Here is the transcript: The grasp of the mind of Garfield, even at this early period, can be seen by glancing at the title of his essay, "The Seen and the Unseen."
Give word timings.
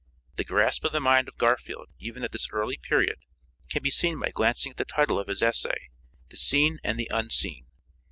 The 0.37 0.43
grasp 0.43 0.83
of 0.83 0.93
the 0.93 0.99
mind 0.99 1.27
of 1.27 1.37
Garfield, 1.37 1.89
even 1.99 2.23
at 2.23 2.31
this 2.31 2.49
early 2.51 2.75
period, 2.75 3.19
can 3.69 3.83
be 3.83 3.91
seen 3.91 4.17
by 4.19 4.29
glancing 4.31 4.71
at 4.71 4.77
the 4.77 4.83
title 4.83 5.19
of 5.19 5.27
his 5.27 5.43
essay, 5.43 5.91
"The 6.29 6.37
Seen 6.37 6.79
and 6.83 6.99
the 6.99 7.11
Unseen." 7.13 7.67